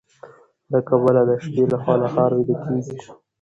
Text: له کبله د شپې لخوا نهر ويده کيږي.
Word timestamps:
له 0.71 0.79
کبله 0.87 1.21
د 1.29 1.31
شپې 1.43 1.63
لخوا 1.71 1.95
نهر 2.03 2.31
ويده 2.35 2.55
کيږي. 2.63 2.97